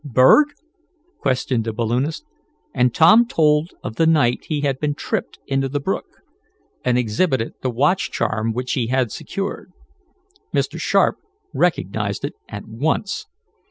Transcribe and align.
"Berg?" 0.03 0.53
questioned 1.19 1.63
the 1.63 1.73
balloonist, 1.73 2.25
and 2.73 2.91
Tom 2.91 3.27
told 3.27 3.71
of 3.83 3.97
the 3.97 4.07
night 4.07 4.45
he 4.45 4.61
had 4.61 4.79
been 4.79 4.95
tripped 4.95 5.37
into 5.45 5.69
the 5.69 5.79
brook, 5.79 6.21
and 6.83 6.97
exhibited 6.97 7.53
the 7.61 7.69
watch 7.69 8.09
charm 8.09 8.51
he 8.65 8.87
had 8.87 9.11
secured. 9.11 9.71
Mr. 10.55 10.79
Sharp 10.81 11.17
recognized 11.53 12.25
it 12.25 12.33
at 12.49 12.65
once. 12.67 13.27